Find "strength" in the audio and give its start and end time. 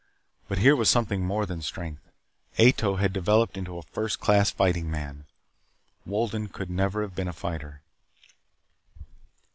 1.61-2.01